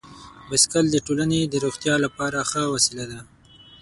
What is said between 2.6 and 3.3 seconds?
وسیله ده.